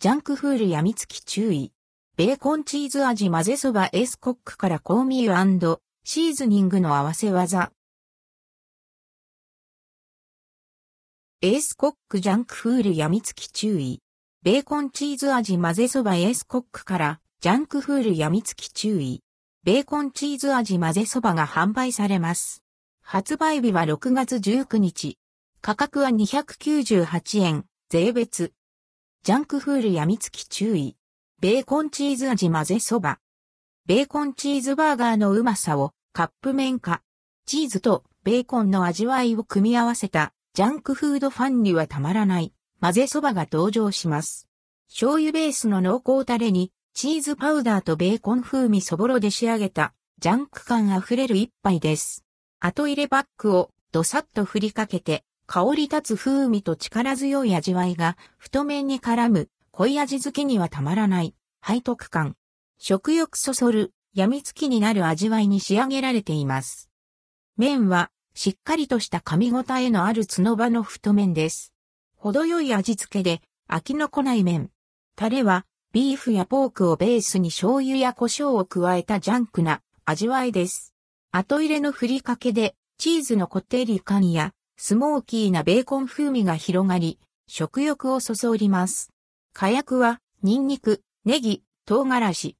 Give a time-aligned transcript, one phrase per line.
[0.00, 1.72] JUNKFULL やみつき注意。
[2.16, 5.24] ベーコンチーズ味混ぜそばエースコックから香味
[6.04, 7.72] シーズニングの合わせ技。
[11.42, 14.00] エースコック JUNKFULL やみつき注意。
[14.44, 19.24] ベーコンチーズ味混ぜそばエースコックから JUNKFULL やみつき注意。
[19.64, 22.62] ベーコンチーズ味混ぜそばが販売されます。
[23.02, 25.18] 発売日は6月19日。
[25.60, 28.52] 価格は298円、税別。
[29.28, 30.96] ジャンクフールやみつき注意。
[31.38, 33.18] ベーコンチーズ味混ぜそば。
[33.84, 37.02] ベーコンチーズバーガーのうまさをカップ麺化。
[37.44, 44.48] チーズとベーコンの味わいを組み合わせたジャンクフードファンにはたまらない混ぜそばが登場します。
[44.88, 52.24] 醤油ベースの濃厚タレにチーズパウダーとベーコン風味そぼろで仕上げたジャンク感あふれる一杯です。
[52.60, 61.34] 後入れバッグをどさっと振りかけて香り立つ風味と力強い味わいが太麺に絡む濃い味付けにはたまらない
[61.66, 62.36] 背徳感。
[62.76, 66.90] 食欲そそる病みつきになる味わいに仕上げられています。
[67.56, 71.72] 麺はしっかりとした噛み応えのある角場の太麺です。
[72.14, 74.68] 程よい味付けで飽きのこない麺。
[75.16, 80.94] タレはビーフやポークをベースに醤油や胡椒を加えたジャンクな味わいです。
[81.32, 89.10] 後入れのふりかけでチーズのこってり感やスモーキーなベーコン風味が広がり、食欲をそそります。
[89.52, 92.56] 火薬はニンニク、ネギ、唐辛子、